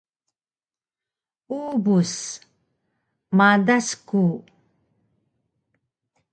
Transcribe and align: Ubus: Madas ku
Ubus: 1.59 2.13
Madas 3.37 3.87
ku 4.07 4.23